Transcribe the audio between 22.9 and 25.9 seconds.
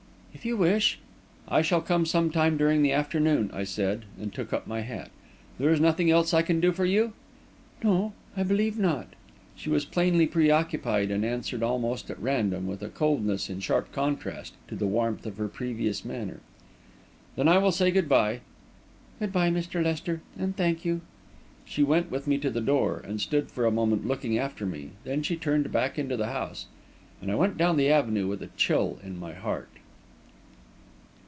and stood for a moment looking after me; then she turned